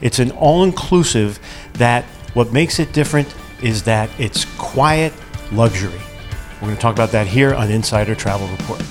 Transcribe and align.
It's 0.00 0.18
an 0.18 0.30
all 0.32 0.64
inclusive 0.64 1.38
that 1.74 2.04
what 2.34 2.52
makes 2.52 2.78
it 2.78 2.92
different 2.92 3.34
is 3.62 3.82
that 3.84 4.10
it's 4.18 4.44
quiet 4.56 5.12
luxury. 5.52 6.00
We're 6.60 6.68
going 6.68 6.76
to 6.76 6.80
talk 6.80 6.94
about 6.94 7.10
that 7.10 7.26
here 7.26 7.54
on 7.54 7.70
Insider 7.70 8.14
Travel 8.14 8.46
Report. 8.48 8.82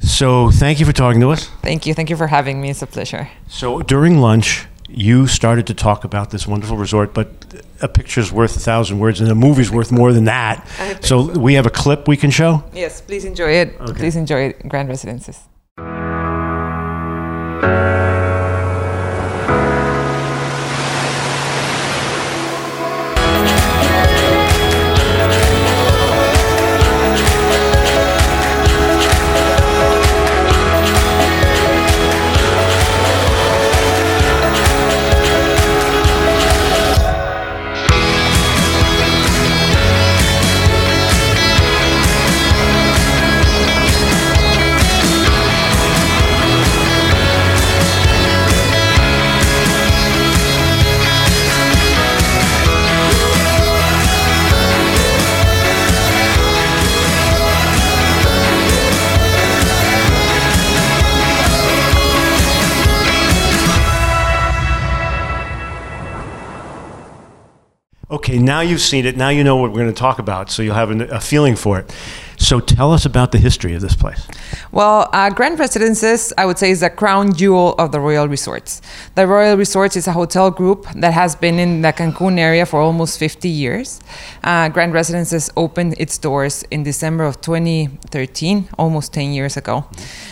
So, 0.00 0.50
thank 0.50 0.80
you 0.80 0.86
for 0.86 0.92
talking 0.92 1.20
to 1.20 1.30
us. 1.30 1.46
Thank 1.62 1.86
you. 1.86 1.94
Thank 1.94 2.10
you 2.10 2.16
for 2.16 2.26
having 2.26 2.60
me. 2.60 2.70
It's 2.70 2.82
a 2.82 2.86
pleasure. 2.86 3.28
So, 3.48 3.80
during 3.80 4.18
lunch, 4.18 4.66
you 4.88 5.26
started 5.26 5.66
to 5.68 5.74
talk 5.74 6.04
about 6.04 6.30
this 6.30 6.46
wonderful 6.46 6.76
resort, 6.76 7.14
but 7.14 7.28
a 7.80 7.88
picture's 7.88 8.32
worth 8.32 8.56
a 8.56 8.60
thousand 8.60 8.98
words, 8.98 9.20
and 9.20 9.30
a 9.30 9.34
movie's 9.34 9.70
worth 9.70 9.92
more 9.92 10.12
than 10.12 10.24
that. 10.24 10.66
So, 11.02 11.38
we 11.38 11.54
have 11.54 11.66
a 11.66 11.70
clip 11.70 12.08
we 12.08 12.16
can 12.16 12.30
show. 12.30 12.64
Yes, 12.74 13.00
please 13.00 13.24
enjoy 13.24 13.52
it. 13.52 13.78
Please 13.78 14.16
enjoy 14.16 14.48
it, 14.48 14.68
Grand 14.68 14.88
Residences. 14.88 15.38
Okay, 68.30 68.38
now 68.38 68.60
you've 68.60 68.80
seen 68.80 69.06
it. 69.06 69.16
Now 69.16 69.30
you 69.30 69.42
know 69.42 69.56
what 69.56 69.72
we're 69.72 69.80
going 69.80 69.92
to 69.92 70.00
talk 70.00 70.20
about, 70.20 70.52
so 70.52 70.62
you'll 70.62 70.76
have 70.76 70.92
an, 70.92 71.00
a 71.00 71.18
feeling 71.18 71.56
for 71.56 71.80
it. 71.80 71.92
So, 72.38 72.60
tell 72.60 72.92
us 72.92 73.04
about 73.04 73.32
the 73.32 73.38
history 73.38 73.74
of 73.74 73.80
this 73.82 73.96
place. 73.96 74.24
Well, 74.70 75.10
uh, 75.12 75.30
Grand 75.30 75.58
Residences, 75.58 76.32
I 76.38 76.46
would 76.46 76.56
say, 76.56 76.70
is 76.70 76.78
the 76.78 76.90
crown 76.90 77.34
jewel 77.34 77.74
of 77.76 77.90
the 77.90 77.98
Royal 77.98 78.28
Resorts. 78.28 78.82
The 79.16 79.26
Royal 79.26 79.56
Resorts 79.56 79.96
is 79.96 80.06
a 80.06 80.12
hotel 80.12 80.52
group 80.52 80.86
that 80.94 81.12
has 81.12 81.34
been 81.34 81.58
in 81.58 81.82
the 81.82 81.92
Cancun 81.92 82.38
area 82.38 82.66
for 82.66 82.80
almost 82.80 83.18
50 83.18 83.48
years. 83.48 84.00
Uh, 84.44 84.68
Grand 84.68 84.92
Residences 84.92 85.50
opened 85.56 85.96
its 85.98 86.16
doors 86.16 86.62
in 86.70 86.84
December 86.84 87.24
of 87.24 87.40
2013, 87.40 88.68
almost 88.78 89.12
10 89.12 89.32
years 89.32 89.56
ago. 89.56 89.86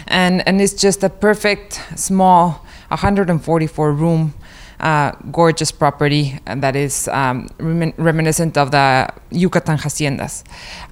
And, 0.06 0.46
and 0.46 0.60
it's 0.60 0.74
just 0.74 1.02
a 1.02 1.10
perfect, 1.10 1.82
small, 1.96 2.64
144 2.90 3.92
room 3.92 4.34
uh, 4.80 5.12
gorgeous 5.32 5.72
property 5.72 6.38
that 6.46 6.76
is 6.76 7.08
um, 7.08 7.48
remin- 7.58 7.94
reminiscent 7.96 8.56
of 8.56 8.70
the 8.70 9.08
Yucatan 9.30 9.78
haciendas. 9.78 10.44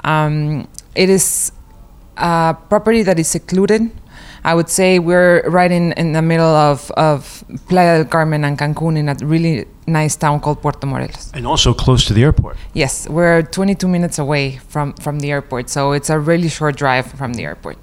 Um, 0.04 0.66
it 0.94 1.10
is 1.10 1.52
a 2.16 2.56
property 2.68 3.02
that 3.02 3.18
is 3.18 3.28
secluded. 3.28 3.90
I 4.44 4.54
would 4.54 4.68
say 4.70 5.00
we're 5.00 5.42
right 5.48 5.72
in, 5.72 5.92
in 5.92 6.12
the 6.12 6.22
middle 6.22 6.46
of, 6.46 6.90
of 6.92 7.44
Playa 7.68 7.98
del 7.98 8.04
Carmen 8.04 8.44
and 8.44 8.56
Cancun 8.56 8.96
in 8.96 9.08
a 9.08 9.16
really 9.24 9.66
nice 9.88 10.14
town 10.14 10.38
called 10.38 10.62
Puerto 10.62 10.86
Morelos. 10.86 11.32
And 11.34 11.46
also 11.46 11.74
close 11.74 12.04
to 12.06 12.14
the 12.14 12.22
airport. 12.22 12.56
Yes, 12.72 13.08
we're 13.08 13.42
22 13.42 13.88
minutes 13.88 14.20
away 14.20 14.58
from, 14.68 14.92
from 14.94 15.18
the 15.18 15.32
airport, 15.32 15.68
so 15.68 15.92
it's 15.92 16.10
a 16.10 16.18
really 16.18 16.48
short 16.48 16.76
drive 16.76 17.06
from 17.06 17.34
the 17.34 17.42
airport. 17.42 17.78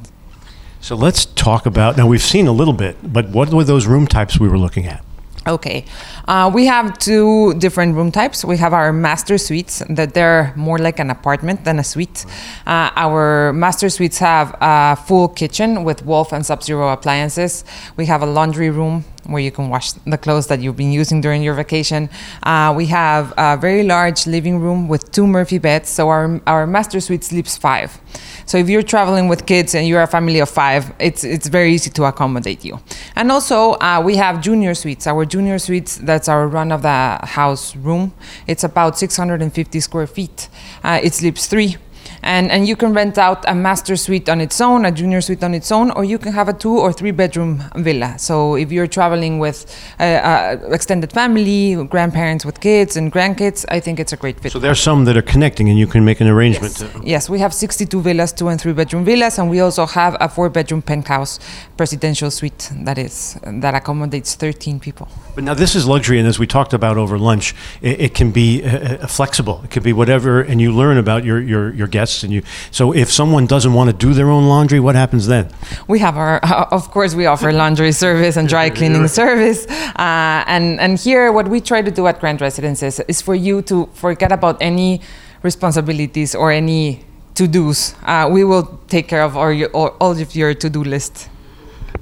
So, 0.79 0.95
let's 0.95 1.25
talk 1.25 1.65
about 1.65 1.95
now, 1.95 2.07
we've 2.07 2.21
seen 2.21 2.45
a 2.47 2.51
little 2.51 2.73
bit, 2.73 2.97
but 3.03 3.29
what 3.29 3.53
were 3.53 3.63
those 3.63 3.85
room 3.85 4.05
types 4.07 4.39
we 4.39 4.49
were 4.49 4.57
looking 4.57 4.85
at? 4.85 5.03
Okay, 5.45 5.83
uh, 6.29 6.49
we 6.53 6.65
have 6.67 6.97
two 6.99 7.53
different 7.55 7.95
room 7.95 8.13
types. 8.13 8.45
We 8.45 8.55
have 8.57 8.73
our 8.73 8.93
master 8.93 9.37
suites 9.37 9.83
that 9.89 10.13
they're 10.13 10.53
more 10.55 10.77
like 10.77 10.99
an 10.99 11.09
apartment 11.09 11.65
than 11.65 11.79
a 11.79 11.83
suite. 11.83 12.25
Uh, 12.65 12.91
our 12.95 13.51
master 13.51 13.89
suites 13.89 14.19
have 14.19 14.55
a 14.61 14.95
full 14.95 15.27
kitchen 15.27 15.83
with 15.83 16.05
Wolf 16.05 16.31
and 16.31 16.45
Sub-Zero 16.45 16.87
appliances. 16.93 17.65
We 17.97 18.05
have 18.05 18.21
a 18.21 18.25
laundry 18.25 18.69
room 18.69 19.03
where 19.25 19.41
you 19.41 19.51
can 19.51 19.69
wash 19.69 19.93
the 19.93 20.17
clothes 20.17 20.47
that 20.47 20.59
you've 20.61 20.75
been 20.75 20.91
using 20.91 21.21
during 21.21 21.43
your 21.43 21.53
vacation. 21.53 22.09
Uh, 22.43 22.73
we 22.75 22.85
have 22.87 23.33
a 23.37 23.57
very 23.57 23.83
large 23.83 24.27
living 24.27 24.59
room 24.59 24.87
with 24.87 25.11
two 25.11 25.25
Murphy 25.27 25.57
beds. 25.57 25.89
So 25.89 26.09
our 26.09 26.41
our 26.47 26.67
master 26.67 26.99
suite 26.99 27.23
sleeps 27.23 27.57
five. 27.57 27.99
So 28.45 28.57
if 28.57 28.69
you're 28.69 28.83
traveling 28.83 29.27
with 29.27 29.45
kids 29.45 29.75
and 29.75 29.87
you're 29.87 30.01
a 30.01 30.07
family 30.07 30.39
of 30.39 30.49
five, 30.49 30.93
it's 30.99 31.23
it's 31.23 31.47
very 31.47 31.73
easy 31.73 31.89
to 31.91 32.03
accommodate 32.05 32.63
you. 32.65 32.79
And 33.15 33.31
also 33.31 33.73
uh, 33.73 34.01
we 34.03 34.15
have 34.17 34.41
junior 34.41 34.73
suites. 34.73 35.07
Our 35.07 35.25
junior 35.25 35.59
suites 35.59 35.97
that's 35.97 36.27
our 36.27 36.47
run 36.47 36.71
of 36.71 36.81
the 36.81 37.19
house 37.23 37.75
room. 37.75 38.13
It's 38.47 38.63
about 38.63 38.97
650 38.97 39.79
square 39.79 40.07
feet. 40.07 40.49
Uh, 40.83 40.99
it 41.01 41.13
sleeps 41.13 41.47
three 41.47 41.77
and 42.23 42.51
and 42.51 42.67
you 42.67 42.75
can 42.75 42.93
rent 42.93 43.17
out 43.17 43.43
a 43.47 43.55
master 43.55 43.95
suite 43.95 44.29
on 44.29 44.41
its 44.41 44.59
own, 44.61 44.85
a 44.85 44.91
junior 44.91 45.21
suite 45.21 45.43
on 45.43 45.53
its 45.53 45.71
own, 45.71 45.91
or 45.91 46.03
you 46.03 46.17
can 46.17 46.33
have 46.33 46.49
a 46.49 46.53
two 46.53 46.77
or 46.77 46.91
three 46.93 47.11
bedroom 47.11 47.63
villa. 47.75 48.15
So 48.17 48.55
if 48.55 48.71
you're 48.71 48.87
traveling 48.87 49.39
with 49.39 49.65
a, 49.99 50.15
a 50.15 50.73
extended 50.73 51.11
family, 51.11 51.75
grandparents 51.85 52.45
with 52.45 52.59
kids 52.59 52.95
and 52.97 53.11
grandkids, 53.11 53.65
I 53.69 53.79
think 53.79 53.99
it's 53.99 54.13
a 54.13 54.17
great 54.17 54.39
fit. 54.39 54.51
So, 54.51 54.59
there's 54.59 54.79
some 54.79 55.05
that 55.05 55.17
are 55.17 55.21
connecting, 55.33 55.69
and 55.69 55.77
you 55.77 55.87
can 55.87 56.05
make 56.05 56.21
an 56.21 56.27
arrangement. 56.27 56.79
Yes. 56.79 56.93
To, 56.93 57.01
yes, 57.03 57.29
we 57.29 57.39
have 57.39 57.53
62 57.53 58.01
villas, 58.01 58.31
two 58.31 58.47
and 58.47 58.59
three 58.59 58.73
bedroom 58.73 59.03
villas, 59.05 59.37
and 59.39 59.49
we 59.49 59.59
also 59.59 59.85
have 59.85 60.15
a 60.19 60.29
four 60.29 60.49
bedroom 60.49 60.81
penthouse 60.81 61.39
presidential 61.77 62.31
suite 62.31 62.71
that 62.87 62.97
is 62.97 63.37
that 63.45 63.73
accommodates 63.75 64.35
13 64.35 64.79
people. 64.79 65.07
But 65.35 65.43
now 65.43 65.53
this 65.53 65.75
is 65.75 65.87
luxury, 65.87 66.19
and 66.19 66.27
as 66.27 66.39
we 66.39 66.47
talked 66.47 66.73
about 66.73 66.97
over 66.97 67.17
lunch, 67.17 67.55
it, 67.81 67.99
it 68.05 68.13
can 68.13 68.31
be 68.31 68.63
uh, 68.63 68.69
uh, 69.03 69.07
flexible. 69.07 69.61
It 69.63 69.71
can 69.71 69.83
be 69.83 69.93
whatever, 69.93 70.41
and 70.41 70.61
you 70.61 70.71
learn 70.71 70.97
about 70.97 71.23
your, 71.23 71.39
your, 71.41 71.73
your 71.73 71.87
guests. 71.87 72.12
And 72.21 72.33
you 72.33 72.43
so 72.69 72.93
if 72.93 73.09
someone 73.09 73.47
doesn't 73.47 73.73
want 73.73 73.89
to 73.89 73.95
do 73.95 74.13
their 74.13 74.29
own 74.29 74.45
laundry, 74.45 74.79
what 74.79 74.95
happens 74.95 75.25
then? 75.27 75.49
We 75.87 75.99
have 75.99 76.17
our, 76.17 76.39
uh, 76.43 76.67
of 76.69 76.91
course, 76.91 77.15
we 77.15 77.25
offer 77.25 77.51
laundry 77.53 77.93
service 77.93 78.35
and 78.35 78.49
dry 78.49 78.69
cleaning 78.69 79.07
service, 79.07 79.65
uh, 79.95 80.43
and 80.45 80.79
and 80.79 80.99
here 80.99 81.31
what 81.31 81.47
we 81.47 81.61
try 81.61 81.81
to 81.81 81.91
do 81.91 82.05
at 82.07 82.19
Grand 82.19 82.41
Residences 82.41 82.99
is 83.07 83.21
for 83.21 83.35
you 83.35 83.61
to 83.63 83.89
forget 83.93 84.31
about 84.31 84.57
any 84.61 85.01
responsibilities 85.43 86.35
or 86.35 86.51
any 86.51 87.05
to 87.35 87.47
dos. 87.47 87.95
Uh, 88.03 88.29
we 88.31 88.43
will 88.43 88.79
take 88.87 89.07
care 89.07 89.23
of 89.23 89.35
all, 89.35 89.51
your, 89.51 89.69
all, 89.69 89.95
all 89.99 90.11
of 90.11 90.35
your 90.35 90.53
to 90.53 90.69
do 90.69 90.83
list. 90.83 91.29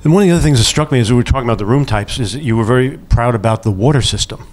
And 0.04 0.14
one 0.14 0.24
of 0.24 0.30
the 0.30 0.36
other 0.36 0.44
things 0.44 0.58
that 0.58 0.66
struck 0.66 0.92
me 0.92 1.00
as 1.00 1.12
we 1.12 1.16
were 1.16 1.24
talking 1.24 1.48
about 1.48 1.58
the 1.58 1.66
room 1.66 1.86
types 1.86 2.20
is 2.20 2.34
that 2.34 2.42
you 2.42 2.58
were 2.58 2.64
very 2.64 2.98
proud 2.98 3.36
about 3.36 3.64
the 3.64 3.72
water 3.72 4.02
system. 4.02 4.48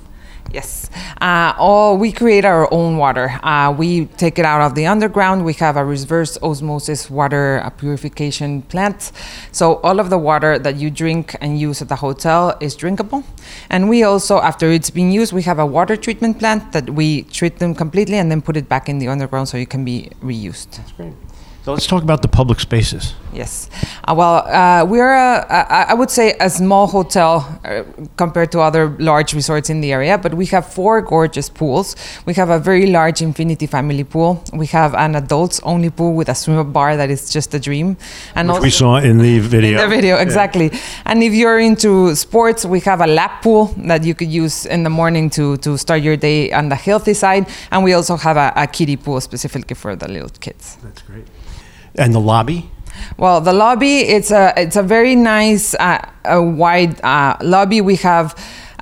Yes. 0.50 0.88
Uh, 1.20 1.52
all, 1.58 1.98
we 1.98 2.10
create 2.10 2.44
our 2.44 2.72
own 2.72 2.96
water. 2.96 3.38
Uh, 3.42 3.74
we 3.76 4.06
take 4.06 4.38
it 4.38 4.46
out 4.46 4.62
of 4.62 4.74
the 4.74 4.86
underground. 4.86 5.44
We 5.44 5.52
have 5.54 5.76
a 5.76 5.84
reverse 5.84 6.38
osmosis 6.42 7.10
water 7.10 7.70
purification 7.76 8.62
plant. 8.62 9.12
So 9.52 9.74
all 9.76 10.00
of 10.00 10.08
the 10.08 10.18
water 10.18 10.58
that 10.58 10.76
you 10.76 10.90
drink 10.90 11.36
and 11.40 11.58
use 11.60 11.82
at 11.82 11.88
the 11.88 11.96
hotel 11.96 12.56
is 12.60 12.74
drinkable. 12.76 13.24
And 13.68 13.88
we 13.88 14.02
also, 14.04 14.38
after 14.38 14.70
it's 14.70 14.90
been 14.90 15.12
used, 15.12 15.32
we 15.32 15.42
have 15.42 15.58
a 15.58 15.66
water 15.66 15.96
treatment 15.96 16.38
plant 16.38 16.72
that 16.72 16.90
we 16.90 17.22
treat 17.24 17.58
them 17.58 17.74
completely 17.74 18.16
and 18.16 18.30
then 18.30 18.40
put 18.40 18.56
it 18.56 18.68
back 18.68 18.88
in 18.88 18.98
the 18.98 19.08
underground 19.08 19.48
so 19.48 19.58
it 19.58 19.68
can 19.68 19.84
be 19.84 20.10
reused. 20.22 20.76
That's 20.76 20.92
great. 20.92 21.12
So 21.64 21.72
let's 21.72 21.86
talk 21.86 22.02
about 22.02 22.22
the 22.22 22.28
public 22.28 22.60
spaces. 22.60 23.14
Yes. 23.32 23.68
Uh, 24.04 24.14
well, 24.16 24.36
uh, 24.46 24.86
we're, 24.86 25.12
a, 25.12 25.44
I 25.90 25.92
would 25.92 26.10
say, 26.10 26.34
a 26.40 26.48
small 26.48 26.86
hotel 26.86 27.60
uh, 27.62 27.82
compared 28.16 28.50
to 28.52 28.60
other 28.60 28.96
large 28.98 29.34
resorts 29.34 29.68
in 29.68 29.82
the 29.82 29.92
area, 29.92 30.16
but 30.16 30.32
we 30.32 30.46
have 30.46 30.72
four 30.72 31.02
gorgeous 31.02 31.50
pools. 31.50 31.94
We 32.24 32.32
have 32.34 32.48
a 32.48 32.58
very 32.58 32.86
large 32.86 33.20
infinity 33.20 33.66
family 33.66 34.04
pool. 34.04 34.42
We 34.52 34.66
have 34.68 34.94
an 34.94 35.14
adults 35.14 35.60
only 35.62 35.90
pool 35.90 36.14
with 36.14 36.30
a 36.30 36.34
swim 36.34 36.56
up 36.56 36.72
bar 36.72 36.96
that 36.96 37.10
is 37.10 37.30
just 37.30 37.52
a 37.52 37.60
dream. 37.60 37.98
And 38.34 38.50
Which 38.50 38.62
we 38.62 38.70
saw 38.70 38.96
in 38.96 39.18
the 39.18 39.38
video. 39.40 39.82
In 39.82 39.90
the 39.90 39.94
video, 39.94 40.16
exactly. 40.16 40.70
Yeah. 40.72 40.80
And 41.04 41.22
if 41.22 41.34
you're 41.34 41.58
into 41.58 42.14
sports, 42.14 42.64
we 42.64 42.80
have 42.80 43.02
a 43.02 43.06
lap 43.06 43.42
pool 43.42 43.74
that 43.76 44.04
you 44.04 44.14
could 44.14 44.30
use 44.30 44.64
in 44.64 44.84
the 44.84 44.90
morning 44.90 45.28
to, 45.30 45.58
to 45.58 45.76
start 45.76 46.00
your 46.00 46.16
day 46.16 46.50
on 46.50 46.70
the 46.70 46.76
healthy 46.76 47.12
side. 47.14 47.46
And 47.70 47.84
we 47.84 47.92
also 47.92 48.16
have 48.16 48.38
a, 48.38 48.54
a 48.56 48.66
kiddie 48.66 48.96
pool 48.96 49.20
specifically 49.20 49.74
for 49.74 49.94
the 49.94 50.08
little 50.08 50.30
kids. 50.40 50.78
That's 50.82 51.02
great. 51.02 51.26
And 51.94 52.14
the 52.14 52.20
lobby? 52.20 52.70
Well, 53.16 53.40
the 53.40 53.52
lobby 53.52 53.98
it's 54.00 54.30
a 54.30 54.52
it's 54.56 54.76
a 54.76 54.82
very 54.82 55.14
nice 55.14 55.74
uh, 55.74 56.08
a 56.24 56.42
wide 56.42 57.00
uh, 57.02 57.36
lobby. 57.42 57.80
We 57.80 57.96
have 57.96 58.34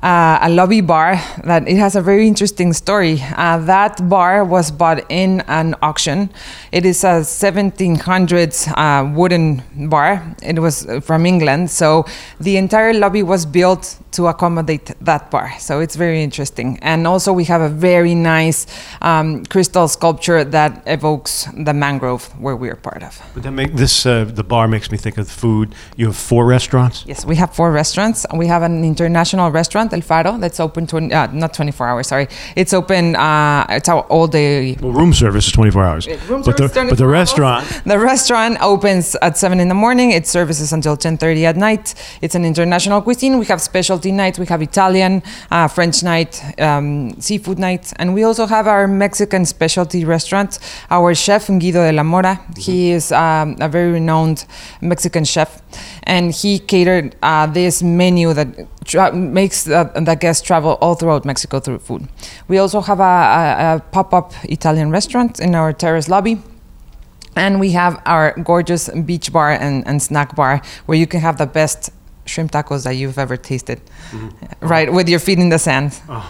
uh, 0.03 0.39
a 0.41 0.49
lobby 0.49 0.81
bar 0.81 1.19
that 1.43 1.67
it 1.67 1.77
has 1.77 1.95
a 1.95 2.01
very 2.01 2.27
interesting 2.27 2.73
story. 2.73 3.21
Uh, 3.35 3.57
that 3.57 4.07
bar 4.07 4.43
was 4.43 4.71
bought 4.71 5.03
in 5.09 5.41
an 5.47 5.75
auction. 5.81 6.29
It 6.71 6.85
is 6.85 7.03
a 7.03 7.21
1700s 7.21 8.67
uh, 8.77 9.11
wooden 9.15 9.63
bar. 9.89 10.35
It 10.43 10.59
was 10.59 10.85
from 11.01 11.25
England, 11.25 11.71
so 11.71 12.05
the 12.39 12.57
entire 12.57 12.93
lobby 12.93 13.23
was 13.23 13.45
built 13.45 13.97
to 14.11 14.27
accommodate 14.27 14.93
that 15.01 15.29
bar. 15.31 15.53
So 15.59 15.79
it's 15.79 15.95
very 15.95 16.23
interesting. 16.23 16.79
And 16.81 17.07
also, 17.07 17.33
we 17.33 17.45
have 17.45 17.61
a 17.61 17.69
very 17.69 18.15
nice 18.15 18.65
um, 19.01 19.45
crystal 19.45 19.87
sculpture 19.87 20.43
that 20.43 20.83
evokes 20.85 21.47
the 21.55 21.73
mangrove 21.73 22.23
where 22.39 22.55
we're 22.55 22.75
part 22.75 23.03
of. 23.03 23.21
But 23.33 23.43
that 23.43 23.51
make 23.51 23.73
this 23.73 24.05
uh, 24.05 24.25
the 24.25 24.43
bar 24.43 24.67
makes 24.67 24.91
me 24.91 24.97
think 24.97 25.17
of 25.17 25.29
food. 25.29 25.75
You 25.95 26.07
have 26.07 26.17
four 26.17 26.45
restaurants. 26.45 27.03
Yes, 27.05 27.25
we 27.25 27.35
have 27.35 27.53
four 27.53 27.71
restaurants. 27.71 28.25
We 28.33 28.47
have 28.47 28.63
an 28.63 28.83
international 28.83 29.51
restaurant, 29.51 29.86
El 29.93 30.01
Faro, 30.01 30.37
that's 30.37 30.59
open 30.59 30.85
to 30.87 30.97
uh, 30.97 31.27
not 31.33 31.53
24 31.53 31.87
hours. 31.87 32.07
Sorry, 32.07 32.27
it's 32.55 32.73
open. 32.73 33.15
Uh, 33.15 33.65
it's 33.69 33.89
all 33.89 34.27
day. 34.27 34.77
Well, 34.81 34.91
room 34.91 35.13
service 35.13 35.47
is 35.47 35.53
24 35.53 35.83
hours. 35.83 36.07
Room 36.29 36.41
but 36.43 36.57
the, 36.57 36.67
but 36.89 36.97
the 36.97 37.07
restaurant. 37.07 37.65
hours. 37.65 37.81
The 37.83 37.99
restaurant 37.99 38.57
opens 38.61 39.15
at 39.21 39.37
seven 39.37 39.59
in 39.59 39.67
the 39.67 39.73
morning. 39.75 40.11
It 40.11 40.27
services 40.27 40.71
until 40.73 40.95
10:30 40.95 41.45
at 41.45 41.57
night. 41.57 41.95
It's 42.21 42.35
an 42.35 42.45
international 42.45 43.01
cuisine. 43.01 43.39
We 43.39 43.45
have 43.47 43.61
specialty 43.61 44.11
nights. 44.11 44.37
We 44.39 44.45
have 44.47 44.61
Italian, 44.61 45.23
uh, 45.51 45.67
French 45.67 46.03
night, 46.03 46.41
um, 46.59 47.19
seafood 47.19 47.59
night, 47.59 47.93
and 47.97 48.13
we 48.13 48.23
also 48.23 48.45
have 48.45 48.67
our 48.67 48.87
Mexican 48.87 49.45
specialty 49.45 50.05
restaurant. 50.05 50.59
Our 50.89 51.15
chef 51.15 51.47
Guido 51.47 51.83
de 51.83 51.91
la 51.93 52.03
Mora. 52.03 52.39
He 52.57 52.91
is 52.91 53.11
um, 53.11 53.55
a 53.61 53.69
very 53.69 53.91
renowned 53.91 54.45
Mexican 54.81 55.23
chef, 55.23 55.61
and 56.03 56.33
he 56.33 56.59
catered 56.59 57.15
uh, 57.23 57.45
this 57.47 57.81
menu 57.81 58.33
that 58.33 58.47
tra- 58.85 59.13
makes 59.13 59.67
the 59.83 60.15
guests 60.15 60.45
travel 60.45 60.77
all 60.81 60.95
throughout 60.95 61.25
Mexico 61.25 61.59
through 61.59 61.79
food. 61.79 62.07
We 62.47 62.57
also 62.57 62.81
have 62.81 62.99
a, 62.99 63.03
a, 63.03 63.75
a 63.75 63.79
pop-up 63.91 64.33
Italian 64.43 64.91
restaurant 64.91 65.39
in 65.39 65.55
our 65.55 65.73
terrace 65.73 66.09
lobby. 66.09 66.41
And 67.35 67.59
we 67.59 67.71
have 67.73 68.01
our 68.05 68.33
gorgeous 68.43 68.89
beach 68.89 69.31
bar 69.31 69.51
and, 69.51 69.87
and 69.87 70.01
snack 70.01 70.35
bar 70.35 70.61
where 70.87 70.97
you 70.97 71.05
can 71.05 71.19
have 71.21 71.37
the 71.37 71.45
best 71.45 71.91
shrimp 72.27 72.51
tacos 72.51 72.83
that 72.83 72.95
you've 72.95 73.17
ever 73.17 73.37
tasted, 73.37 73.81
right? 74.61 74.91
With 74.91 75.09
your 75.09 75.19
feet 75.19 75.39
in 75.39 75.49
the 75.49 75.59
sand. 75.59 75.99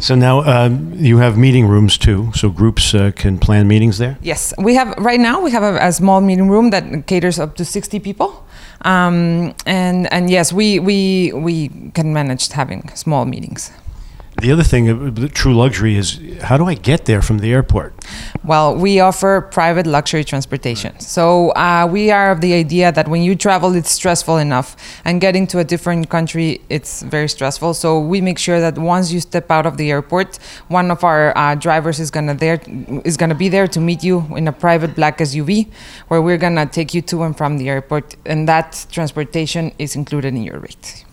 So 0.00 0.16
now 0.16 0.42
um, 0.42 0.92
you 0.94 1.18
have 1.18 1.38
meeting 1.38 1.68
rooms 1.68 1.96
too, 1.96 2.32
so 2.34 2.50
groups 2.50 2.94
uh, 2.94 3.12
can 3.14 3.38
plan 3.38 3.68
meetings 3.68 3.98
there. 3.98 4.18
Yes, 4.22 4.52
we 4.58 4.74
have 4.74 4.92
right 4.98 5.20
now. 5.20 5.40
We 5.40 5.52
have 5.52 5.62
a, 5.62 5.76
a 5.76 5.92
small 5.92 6.20
meeting 6.20 6.48
room 6.48 6.70
that 6.70 7.06
caters 7.06 7.38
up 7.38 7.54
to 7.56 7.64
sixty 7.64 8.00
people, 8.00 8.44
um, 8.82 9.54
and 9.66 10.12
and 10.12 10.30
yes, 10.30 10.52
we 10.52 10.80
we 10.80 11.32
we 11.32 11.68
can 11.94 12.12
manage 12.12 12.48
having 12.48 12.88
small 12.94 13.24
meetings. 13.24 13.70
The 14.40 14.52
other 14.52 14.62
thing, 14.62 14.88
uh, 14.88 15.10
the 15.12 15.28
true 15.28 15.54
luxury, 15.54 15.96
is 15.96 16.18
how 16.40 16.56
do 16.56 16.64
I 16.64 16.72
get 16.72 17.04
there 17.04 17.20
from 17.20 17.40
the 17.40 17.52
airport? 17.52 17.92
Well, 18.42 18.74
we 18.74 18.98
offer 18.98 19.42
private 19.42 19.86
luxury 19.86 20.24
transportation. 20.24 20.98
So 20.98 21.50
uh, 21.50 21.86
we 21.90 22.10
are 22.10 22.30
of 22.30 22.40
the 22.40 22.54
idea 22.54 22.90
that 22.90 23.06
when 23.06 23.20
you 23.20 23.36
travel, 23.36 23.74
it's 23.74 23.90
stressful 23.90 24.38
enough, 24.38 24.76
and 25.04 25.20
getting 25.20 25.46
to 25.48 25.58
a 25.58 25.64
different 25.64 26.08
country, 26.08 26.62
it's 26.70 27.02
very 27.02 27.28
stressful. 27.28 27.74
So 27.74 28.00
we 28.00 28.22
make 28.22 28.38
sure 28.38 28.60
that 28.60 28.78
once 28.78 29.12
you 29.12 29.20
step 29.20 29.50
out 29.50 29.66
of 29.66 29.76
the 29.76 29.90
airport, 29.90 30.38
one 30.68 30.90
of 30.90 31.04
our 31.04 31.36
uh, 31.36 31.54
drivers 31.54 32.00
is 32.00 32.10
gonna 32.10 32.34
there 32.34 32.60
is 33.04 33.18
gonna 33.18 33.34
be 33.34 33.50
there 33.50 33.68
to 33.68 33.78
meet 33.78 34.02
you 34.02 34.24
in 34.34 34.48
a 34.48 34.52
private 34.52 34.94
black 34.94 35.18
SUV, 35.18 35.68
where 36.08 36.22
we're 36.22 36.38
gonna 36.38 36.64
take 36.64 36.94
you 36.94 37.02
to 37.02 37.24
and 37.24 37.36
from 37.36 37.58
the 37.58 37.68
airport, 37.68 38.16
and 38.24 38.48
that 38.48 38.86
transportation 38.90 39.72
is 39.78 39.94
included 39.94 40.34
in 40.34 40.42
your 40.42 40.60
rate. 40.60 41.04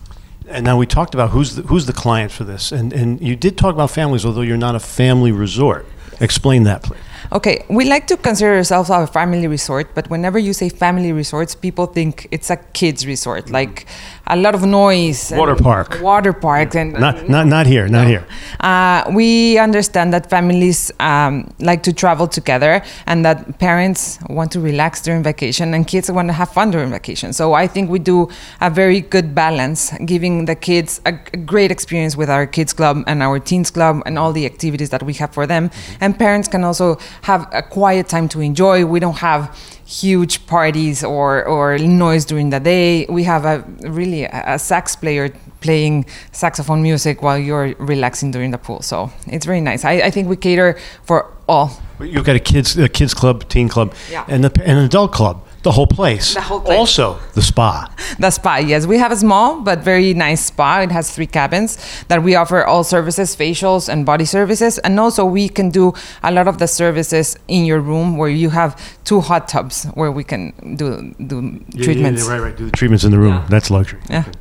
And 0.48 0.66
now 0.66 0.78
we 0.78 0.86
talked 0.86 1.14
about 1.14 1.32
who's 1.32 1.56
the, 1.56 1.62
who's 1.64 1.86
the 1.86 1.94
client 1.94 2.32
for 2.32 2.44
this, 2.46 2.72
and 2.72 2.94
and 2.94 3.22
you 3.22 3.36
did 3.36 3.58
talk 3.58 3.76
about 3.76 3.92
families, 3.92 4.26
although 4.26 4.42
you're 4.42 4.58
not 4.58 4.76
a 4.76 4.80
family 4.80 5.32
resort. 5.32 5.86
Explain 6.20 6.64
that, 6.64 6.84
please. 6.84 7.00
Okay, 7.32 7.66
we 7.70 7.84
like 7.86 8.08
to 8.08 8.16
consider 8.16 8.56
ourselves 8.56 8.90
a 8.90 9.06
family 9.06 9.48
resort, 9.48 9.94
but 9.94 10.10
whenever 10.10 10.40
you 10.40 10.54
say 10.54 10.70
family 10.70 11.12
resorts, 11.12 11.56
people 11.56 11.86
think 11.86 12.26
it's 12.32 12.50
a 12.50 12.56
kids 12.74 13.06
resort, 13.06 13.50
like 13.50 13.86
a 14.28 14.38
lot 14.38 14.56
of 14.56 14.64
noise, 14.66 15.32
Water 15.36 15.56
park. 15.56 16.00
water 16.02 16.32
park, 16.32 16.74
and 16.76 16.94
Not 16.94 17.28
not 17.30 17.46
not 17.48 17.66
here, 17.68 17.88
not 17.90 18.08
here. 18.08 18.26
uh, 18.62 19.04
we 19.14 19.58
understand 19.58 20.14
that 20.14 20.30
families 20.30 20.92
um, 21.00 21.50
like 21.60 21.84
to 21.84 21.92
travel 21.94 22.28
together 22.28 22.82
and 23.06 23.26
that 23.26 23.60
parents 23.60 24.20
want 24.30 24.52
to 24.54 24.60
relax 24.62 25.02
during 25.02 25.22
vacation 25.24 25.74
and 25.74 25.86
kids 25.86 26.10
want 26.10 26.30
to 26.30 26.34
have 26.34 26.50
fun 26.50 26.72
during 26.72 26.90
vacation. 26.92 27.34
So 27.34 27.54
I 27.54 27.68
think 27.68 27.90
we 27.90 28.00
do 28.00 28.30
a 28.62 28.70
very 28.70 29.02
good 29.02 29.36
balance, 29.36 29.92
giving 30.06 30.46
the 30.46 30.56
kids 30.56 31.02
a, 31.06 31.14
a 31.34 31.38
great 31.38 31.72
experience 31.72 32.16
with 32.16 32.30
our 32.30 32.48
kids 32.48 32.72
club 32.74 33.04
and 33.06 33.22
our 33.22 33.40
teens 33.40 33.70
club 33.72 34.02
and 34.06 34.18
all 34.18 34.32
the 34.32 34.46
activities 34.46 34.90
that 34.92 35.04
we 35.04 35.14
have 35.16 35.34
for 35.34 35.46
them. 35.46 35.70
And 36.00 36.18
parents 36.18 36.48
can 36.48 36.64
also 36.64 36.98
have 37.22 37.48
a 37.52 37.62
quiet 37.62 38.08
time 38.08 38.28
to 38.30 38.42
enjoy. 38.42 38.86
We 38.86 39.00
don't 39.00 39.18
have 39.18 39.56
huge 39.86 40.46
parties 40.48 41.04
or, 41.04 41.46
or 41.46 41.78
noise 41.78 42.26
during 42.26 42.50
the 42.50 42.60
day. 42.60 43.06
We 43.10 43.24
have 43.24 43.46
a 43.46 43.64
really 43.90 44.24
a, 44.26 44.60
sax 44.60 44.96
player 44.96 45.30
playing 45.62 46.06
saxophone 46.32 46.82
music 46.82 47.22
while 47.22 47.38
you're 47.38 47.74
relaxing 47.80 48.32
during 48.32 48.52
the 48.52 48.58
pool. 48.58 48.82
So 48.82 49.12
it's 49.28 49.46
very 49.46 49.62
nice. 49.62 49.86
I, 49.86 49.94
I 49.94 50.12
think 50.12 50.28
we 50.28 50.36
cater 50.36 50.78
for 51.04 51.32
all. 51.48 51.72
You've 52.00 52.26
got 52.26 52.36
a 52.36 52.40
kids 52.40 52.78
a 52.78 52.90
kids 52.90 53.14
club, 53.14 53.48
teen 53.50 53.70
club, 53.70 53.94
Yeah. 54.12 54.26
and 54.28 54.44
the, 54.44 54.52
and 54.64 54.78
an 54.78 54.86
adult 54.86 55.12
club. 55.14 55.44
The 55.64 55.72
whole 55.72 55.88
place. 55.88 56.34
The 56.34 56.42
whole 56.42 56.62
place. 56.62 56.78
Also, 56.78 57.20
the 57.34 57.42
spa. 57.42 57.92
The 58.20 58.30
spa, 58.32 58.58
yes. 58.58 58.86
We 58.86 58.98
have 59.00 59.12
a 59.12 59.16
small 59.18 59.62
but 59.62 59.80
very 59.80 60.14
nice 60.14 60.46
spa. 60.46 60.82
It 60.82 60.92
has 60.92 61.14
three 61.14 61.28
cabins 61.28 61.78
that 62.08 62.24
we 62.24 62.36
offer 62.36 62.64
all 62.64 62.84
services, 62.84 63.36
facials 63.36 63.90
and 63.90 64.06
body 64.06 64.26
services. 64.26 64.78
And 64.80 65.00
also 65.00 65.26
we 65.26 65.50
can 65.50 65.70
do 65.70 65.94
a 66.24 66.32
lot 66.32 66.48
of 66.48 66.58
the 66.60 66.68
services 66.68 67.38
in 67.48 67.66
your 67.66 67.80
room 67.80 68.18
where 68.18 68.30
you 68.30 68.50
have 68.52 68.80
two 69.04 69.20
hot 69.22 69.48
tubs 69.48 69.86
where 69.96 70.12
we 70.12 70.24
can 70.24 70.54
do 70.78 71.14
do 71.28 71.60
treatments. 71.84 72.28
right, 72.28 72.40
right. 72.40 72.56
Do 72.56 72.66
the 72.66 72.72
treatments 72.72 73.04
in 73.04 73.12
the 73.12 73.20
room. 73.20 73.34
Yeah. 73.34 73.48
That's 73.50 73.70
luxury. 73.70 74.00
Yeah. 74.10 74.20
Okay. 74.20 74.32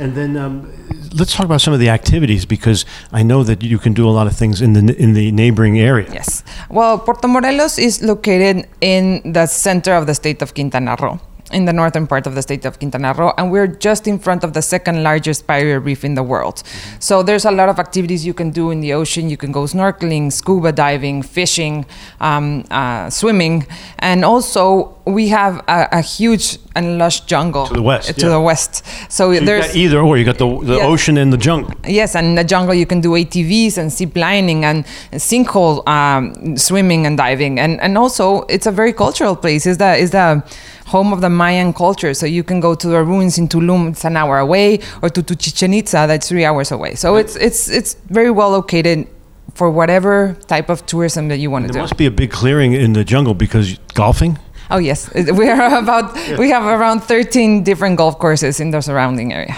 And 0.00 0.14
then 0.14 0.36
um, 0.36 0.72
let's 1.12 1.34
talk 1.34 1.44
about 1.44 1.60
some 1.60 1.74
of 1.74 1.80
the 1.80 1.90
activities 1.90 2.46
because 2.46 2.86
I 3.12 3.22
know 3.22 3.44
that 3.44 3.62
you 3.62 3.78
can 3.78 3.92
do 3.92 4.08
a 4.08 4.14
lot 4.18 4.26
of 4.26 4.34
things 4.34 4.62
in 4.62 4.72
the 4.72 4.96
in 4.96 5.12
the 5.12 5.30
neighboring 5.32 5.78
area. 5.78 6.08
Yes. 6.10 6.42
Well, 6.70 6.98
Puerto 6.98 7.28
Morelos 7.28 7.78
is 7.78 8.02
located 8.02 8.66
in 8.80 9.20
the 9.32 9.46
center 9.46 9.92
of 9.92 10.06
the 10.06 10.14
state 10.14 10.40
of 10.40 10.54
Quintana 10.54 10.96
Roo, 10.98 11.20
in 11.52 11.64
the 11.64 11.72
northern 11.72 12.06
part 12.06 12.26
of 12.26 12.34
the 12.34 12.42
state 12.42 12.64
of 12.64 12.78
Quintana 12.78 13.12
Roo, 13.14 13.30
and 13.38 13.50
we're 13.50 13.66
just 13.66 14.06
in 14.06 14.18
front 14.18 14.44
of 14.44 14.52
the 14.52 14.62
second 14.62 15.02
largest 15.02 15.46
barrier 15.46 15.80
reef 15.80 16.04
in 16.04 16.14
the 16.14 16.22
world. 16.22 16.62
So 16.98 17.22
there's 17.22 17.44
a 17.44 17.50
lot 17.50 17.68
of 17.68 17.78
activities 17.78 18.24
you 18.24 18.34
can 18.34 18.50
do 18.50 18.70
in 18.70 18.80
the 18.80 18.92
ocean. 18.92 19.28
You 19.30 19.36
can 19.36 19.52
go 19.52 19.64
snorkeling, 19.64 20.32
scuba 20.32 20.72
diving, 20.72 21.22
fishing, 21.22 21.86
um, 22.20 22.64
uh, 22.70 23.10
swimming, 23.10 23.66
and 23.98 24.24
also 24.24 24.96
we 25.06 25.28
have 25.28 25.58
a, 25.68 25.88
a 25.92 26.00
huge 26.00 26.58
and 26.76 26.98
lush 26.98 27.20
jungle 27.22 27.66
To 27.66 27.74
the 27.74 27.82
west, 27.82 28.14
To 28.18 28.26
yeah. 28.26 28.32
the 28.32 28.40
west. 28.40 28.84
So, 29.10 29.32
So 29.32 29.40
there's 29.44 29.76
either 29.76 30.00
or. 30.00 30.16
You 30.16 30.24
got 30.24 30.38
the 30.38 30.48
the 30.64 30.76
Yes. 30.76 30.86
ocean 30.86 31.18
and 31.18 31.32
the 31.32 31.36
jungle. 31.38 31.72
Yes, 31.86 32.14
and 32.14 32.26
in 32.28 32.34
the 32.36 32.44
jungle 32.44 32.74
you 32.74 32.86
can 32.86 33.00
do 33.00 33.10
ATVs 33.16 33.76
and 33.78 33.90
zip 33.92 34.16
lining 34.16 34.64
and 34.64 34.84
sinkhole 35.12 35.86
um, 35.88 36.56
swimming 36.56 37.06
and 37.06 37.16
diving, 37.16 37.58
and 37.58 37.80
and 37.80 37.98
also 37.98 38.42
it's 38.48 38.66
a 38.66 38.70
very 38.72 38.92
cultural 38.92 39.36
place. 39.36 39.66
Is 39.66 39.78
the 39.78 39.96
is 39.96 40.10
the 40.10 40.42
home 40.90 41.12
of 41.12 41.20
the 41.20 41.30
Mayan 41.30 41.72
culture, 41.72 42.12
so 42.14 42.26
you 42.26 42.42
can 42.42 42.60
go 42.60 42.74
to 42.74 42.88
the 42.88 43.02
ruins 43.02 43.38
in 43.38 43.48
Tulum, 43.48 43.90
it's 43.90 44.04
an 44.04 44.16
hour 44.16 44.38
away, 44.38 44.80
or 45.02 45.08
to, 45.08 45.22
to 45.22 45.34
Chichen 45.36 45.72
Itza, 45.72 46.06
that's 46.08 46.28
three 46.28 46.44
hours 46.44 46.72
away. 46.72 46.94
So 46.96 47.16
it's 47.16 47.36
it's 47.36 47.68
it's 47.68 47.94
very 48.08 48.30
well 48.30 48.50
located 48.50 49.06
for 49.54 49.70
whatever 49.70 50.36
type 50.46 50.68
of 50.68 50.84
tourism 50.86 51.28
that 51.28 51.38
you 51.38 51.50
want 51.50 51.64
to 51.64 51.68
do. 51.68 51.74
There 51.74 51.82
must 51.82 51.96
be 51.96 52.06
a 52.06 52.10
big 52.10 52.30
clearing 52.30 52.72
in 52.72 52.92
the 52.92 53.04
jungle 53.04 53.34
because 53.34 53.78
golfing. 53.94 54.38
Oh 54.70 54.78
yes, 54.78 55.10
we 55.40 55.48
are 55.48 55.78
about 55.78 56.14
we 56.38 56.50
have 56.50 56.64
around 56.64 57.00
thirteen 57.00 57.62
different 57.64 57.96
golf 57.96 58.18
courses 58.18 58.60
in 58.60 58.70
the 58.70 58.80
surrounding 58.80 59.32
area. 59.32 59.56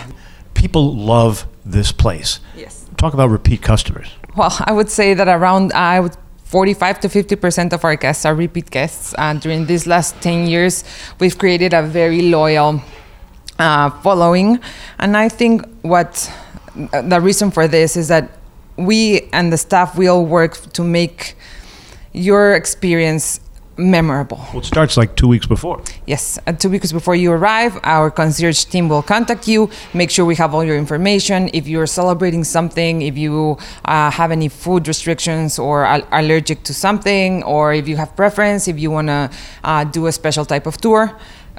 People 0.54 0.94
love 0.96 1.46
this 1.64 1.92
place. 1.92 2.40
Yes. 2.56 2.86
Talk 2.96 3.14
about 3.14 3.30
repeat 3.30 3.62
customers. 3.62 4.08
Well, 4.36 4.54
I 4.60 4.72
would 4.72 4.90
say 4.90 5.14
that 5.14 5.28
around 5.28 5.72
I 5.72 6.00
would 6.00 6.16
45 6.52 7.00
to 7.00 7.08
50 7.08 7.36
percent 7.36 7.72
of 7.72 7.82
our 7.82 7.96
guests 7.96 8.26
are 8.26 8.34
repeat 8.34 8.70
guests. 8.70 9.14
And 9.16 9.40
during 9.40 9.64
these 9.64 9.86
last 9.86 10.20
10 10.20 10.46
years, 10.46 10.84
we've 11.18 11.38
created 11.38 11.72
a 11.72 11.82
very 11.82 12.20
loyal 12.20 12.82
uh, 13.58 13.88
following. 14.02 14.60
And 14.98 15.16
I 15.16 15.30
think 15.30 15.64
what 15.80 16.30
the 16.74 17.20
reason 17.22 17.50
for 17.50 17.66
this 17.66 17.96
is 17.96 18.08
that 18.08 18.28
we 18.76 19.30
and 19.32 19.50
the 19.50 19.56
staff 19.56 19.96
we 19.96 20.08
all 20.08 20.26
work 20.26 20.56
to 20.74 20.84
make 20.84 21.36
your 22.12 22.54
experience 22.54 23.40
memorable. 23.76 24.38
Well, 24.52 24.58
it 24.58 24.64
starts 24.64 24.96
like 24.96 25.16
two 25.16 25.28
weeks 25.28 25.46
before. 25.46 25.82
Yes, 26.06 26.38
uh, 26.46 26.52
two 26.52 26.68
weeks 26.70 26.92
before 26.92 27.14
you 27.14 27.32
arrive, 27.32 27.78
our 27.84 28.10
concierge 28.10 28.64
team 28.64 28.88
will 28.88 29.02
contact 29.02 29.48
you, 29.48 29.70
make 29.94 30.10
sure 30.10 30.24
we 30.24 30.34
have 30.36 30.54
all 30.54 30.64
your 30.64 30.76
information. 30.76 31.48
If 31.52 31.66
you're 31.66 31.86
celebrating 31.86 32.44
something, 32.44 33.02
if 33.02 33.16
you 33.16 33.56
uh, 33.84 34.10
have 34.10 34.30
any 34.30 34.48
food 34.48 34.88
restrictions 34.88 35.58
or 35.58 35.84
are 35.84 36.02
allergic 36.12 36.62
to 36.64 36.74
something, 36.74 37.42
or 37.44 37.72
if 37.72 37.88
you 37.88 37.96
have 37.96 38.14
preference, 38.16 38.68
if 38.68 38.78
you 38.78 38.90
want 38.90 39.08
to 39.08 39.30
uh, 39.64 39.84
do 39.84 40.06
a 40.06 40.12
special 40.12 40.44
type 40.44 40.66
of 40.66 40.76
tour, 40.78 41.16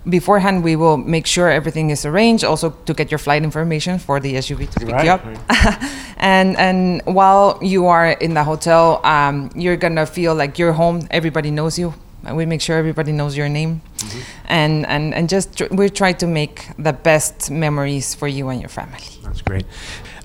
beforehand, 0.07 0.63
we 0.63 0.75
will 0.75 0.97
make 0.97 1.25
sure 1.25 1.49
everything 1.49 1.89
is 1.89 2.05
arranged. 2.05 2.43
Also, 2.43 2.71
to 2.85 2.93
get 2.93 3.11
your 3.11 3.17
flight 3.17 3.43
information 3.43 3.99
for 3.99 4.19
the 4.19 4.35
SUV 4.35 4.69
to 4.69 4.79
pick 4.79 4.89
Right, 4.89 5.05
you 5.05 5.11
up. 5.11 5.25
and 6.17 6.57
and 6.57 7.01
while 7.05 7.57
you 7.61 7.87
are 7.87 8.11
in 8.11 8.33
the 8.33 8.43
hotel, 8.43 8.99
um, 9.05 9.49
you're 9.55 9.77
gonna 9.77 10.05
feel 10.05 10.35
like 10.35 10.59
you're 10.59 10.73
home. 10.73 11.07
Everybody 11.09 11.51
knows 11.51 11.79
you. 11.79 11.93
And 12.25 12.37
We 12.37 12.45
make 12.45 12.61
sure 12.61 12.77
everybody 12.77 13.11
knows 13.11 13.35
your 13.35 13.49
name, 13.49 13.81
mm-hmm. 13.97 14.19
and 14.45 14.85
and 14.85 15.13
and 15.13 15.27
just 15.27 15.57
tr- 15.57 15.71
we 15.71 15.89
try 15.89 16.13
to 16.13 16.27
make 16.27 16.67
the 16.77 16.93
best 16.93 17.51
memories 17.51 18.15
for 18.15 18.27
you 18.27 18.49
and 18.49 18.61
your 18.61 18.69
family. 18.69 19.03
That's 19.23 19.41
great. 19.41 19.65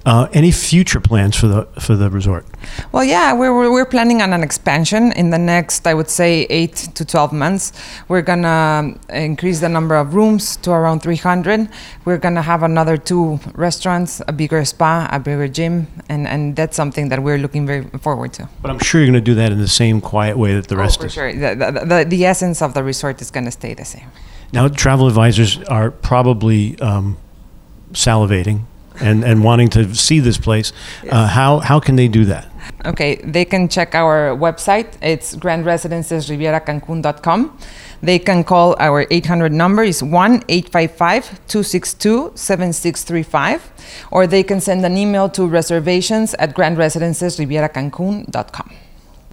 Uh, 0.07 0.27
any 0.33 0.51
future 0.51 1.01
plans 1.01 1.37
for 1.37 1.49
the 1.49 1.65
for 1.81 1.95
the 1.97 2.09
resort? 2.09 2.47
Well, 2.93 3.05
yeah, 3.05 3.33
we're, 3.35 3.55
we're, 3.55 3.71
we're 3.71 3.85
planning 3.85 4.23
on 4.23 4.33
an 4.33 4.43
expansion 4.43 5.13
in 5.13 5.31
the 5.31 5.39
next, 5.39 5.87
I 5.87 5.93
would 5.93 6.09
say, 6.09 6.47
eight 6.49 6.77
to 6.95 7.05
12 7.05 7.33
months. 7.33 7.73
We're 8.09 8.23
going 8.23 8.43
to 8.43 8.97
increase 9.11 9.61
the 9.61 9.69
number 9.69 9.97
of 9.97 10.15
rooms 10.15 10.57
to 10.59 10.71
around 10.71 11.01
300. 11.01 11.69
We're 12.05 12.17
going 12.19 12.37
to 12.37 12.43
have 12.43 12.63
another 12.63 12.97
two 12.97 13.39
restaurants, 13.55 14.23
a 14.29 14.33
bigger 14.33 14.65
spa, 14.65 15.09
a 15.13 15.19
bigger 15.21 15.49
gym, 15.49 15.89
and, 16.09 16.27
and 16.27 16.57
that's 16.57 16.77
something 16.77 17.09
that 17.11 17.23
we're 17.23 17.39
looking 17.39 17.67
very 17.67 17.83
forward 18.01 18.33
to. 18.35 18.49
But 18.63 18.71
I'm 18.71 18.79
sure 18.79 19.01
you're 19.03 19.11
going 19.11 19.23
to 19.23 19.31
do 19.31 19.35
that 19.35 19.53
in 19.53 19.59
the 19.59 19.69
same 19.69 20.01
quiet 20.01 20.39
way 20.39 20.55
that 20.55 20.69
the 20.69 20.77
rest 20.77 20.99
Oh, 20.99 21.03
for 21.03 21.07
is. 21.09 21.13
sure. 21.13 21.33
The, 21.33 21.55
the, 21.55 21.85
the, 21.85 22.05
the 22.09 22.25
essence 22.25 22.63
of 22.63 22.73
the 22.73 22.83
resort 22.83 23.21
is 23.21 23.31
going 23.31 23.45
to 23.45 23.51
stay 23.53 23.75
the 23.75 23.85
same. 23.85 24.07
Now, 24.53 24.69
travel 24.69 25.07
advisors 25.09 25.59
are 25.65 25.91
probably 25.91 26.79
um, 26.81 27.19
salivating 27.93 28.63
and, 29.01 29.25
and 29.25 29.45
wanting 29.45 29.69
to 29.71 29.95
see 29.95 30.21
this 30.21 30.37
place. 30.39 30.73
Uh, 31.11 31.27
how 31.27 31.59
how 31.59 31.81
can 31.81 31.97
they 31.97 32.09
do 32.09 32.25
that? 32.27 32.49
Okay, 32.85 33.17
they 33.17 33.45
can 33.45 33.69
check 33.69 33.95
our 33.95 34.37
website. 34.37 34.97
It's 35.03 35.35
grandresidencesrivieracancun.com. 35.37 37.59
They 38.01 38.21
can 38.21 38.45
call 38.45 38.77
our 38.79 39.05
800 39.11 39.51
number 39.53 39.83
is 39.83 40.01
1 40.03 40.45
855 40.49 41.41
262 41.49 42.33
7635 42.37 43.73
or 44.13 44.27
they 44.27 44.43
can 44.45 44.61
send 44.61 44.85
an 44.85 44.97
email 44.97 45.29
to 45.31 45.49
reservations 45.49 46.35
at 46.35 46.55
grandresidencesrivieracancun.com. 46.55 48.71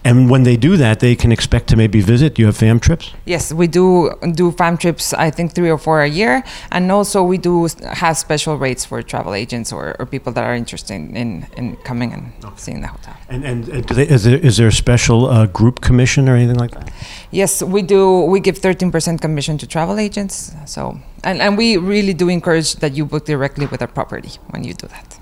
And 0.05 0.29
when 0.29 0.43
they 0.43 0.55
do 0.55 0.77
that, 0.77 0.99
they 0.99 1.15
can 1.15 1.31
expect 1.31 1.67
to 1.69 1.75
maybe 1.75 1.99
visit. 1.99 2.37
You 2.37 2.45
have 2.45 2.55
fam 2.55 2.79
trips. 2.79 3.11
Yes, 3.25 3.51
we 3.51 3.65
do 3.65 4.13
do 4.33 4.51
fam 4.51 4.77
trips. 4.77 5.13
I 5.13 5.31
think 5.31 5.53
three 5.53 5.71
or 5.71 5.79
four 5.79 6.03
a 6.03 6.07
year, 6.07 6.43
and 6.71 6.91
also 6.91 7.23
we 7.23 7.39
do 7.39 7.67
have 8.01 8.15
special 8.15 8.55
rates 8.55 8.85
for 8.85 9.01
travel 9.01 9.33
agents 9.33 9.73
or, 9.73 9.95
or 9.99 10.05
people 10.05 10.31
that 10.33 10.43
are 10.43 10.53
interested 10.53 10.93
in, 10.93 11.47
in 11.57 11.75
coming 11.77 12.13
and 12.13 12.23
seeing 12.55 12.81
the 12.81 12.87
hotel. 12.87 13.15
And 13.29 13.43
and 13.43 13.67
uh, 13.67 13.81
do 13.81 13.95
they, 13.95 14.07
is 14.07 14.23
there 14.25 14.37
is 14.37 14.57
there 14.57 14.67
a 14.67 14.77
special 14.85 15.25
uh, 15.25 15.47
group 15.47 15.81
commission 15.81 16.29
or 16.29 16.35
anything 16.35 16.59
like 16.59 16.71
that? 16.71 16.91
Yes, 17.31 17.63
we 17.63 17.81
do. 17.81 18.21
We 18.21 18.39
give 18.39 18.59
13% 18.59 19.19
commission 19.21 19.57
to 19.57 19.65
travel 19.65 19.97
agents. 19.97 20.53
So, 20.65 20.99
and, 21.23 21.41
and 21.41 21.57
we 21.57 21.77
really 21.77 22.13
do 22.13 22.29
encourage 22.29 22.75
that 22.75 22.95
you 22.95 23.05
book 23.05 23.25
directly 23.25 23.65
with 23.65 23.81
a 23.81 23.87
property 23.87 24.33
when 24.51 24.63
you 24.63 24.75
do 24.75 24.87
that. 24.87 25.19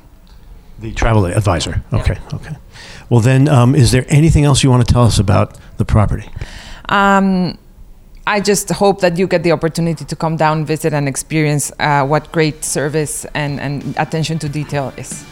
The 0.79 0.91
travel 0.93 1.25
advisor. 1.25 1.81
Okay, 1.93 2.17
okay. 2.33 2.55
Well, 3.09 3.19
then, 3.19 3.47
um, 3.47 3.75
is 3.75 3.91
there 3.91 4.05
anything 4.09 4.43
else 4.43 4.63
you 4.63 4.69
want 4.69 4.85
to 4.85 4.93
tell 4.93 5.03
us 5.03 5.19
about 5.19 5.57
the 5.77 5.85
property? 5.85 6.29
Um, 6.89 7.57
I 8.25 8.39
just 8.39 8.69
hope 8.69 9.01
that 9.01 9.17
you 9.17 9.27
get 9.27 9.43
the 9.43 9.51
opportunity 9.51 10.05
to 10.05 10.15
come 10.15 10.37
down, 10.37 10.65
visit, 10.65 10.93
and 10.93 11.07
experience 11.07 11.71
uh, 11.79 12.05
what 12.05 12.31
great 12.31 12.63
service 12.63 13.25
and, 13.33 13.59
and 13.59 13.95
attention 13.97 14.39
to 14.39 14.49
detail 14.49 14.93
is. 14.97 15.25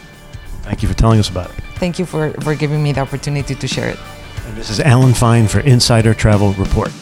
Thank 0.62 0.82
you 0.82 0.88
for 0.88 0.94
telling 0.94 1.18
us 1.18 1.28
about 1.28 1.50
it. 1.50 1.56
Thank 1.76 1.98
you 1.98 2.06
for, 2.06 2.32
for 2.42 2.54
giving 2.54 2.82
me 2.82 2.92
the 2.92 3.00
opportunity 3.00 3.54
to 3.54 3.66
share 3.66 3.88
it. 3.88 3.98
And 4.46 4.56
this 4.56 4.70
is 4.70 4.78
Alan 4.80 5.14
Fine 5.14 5.48
for 5.48 5.60
Insider 5.60 6.14
Travel 6.14 6.52
Report. 6.52 6.92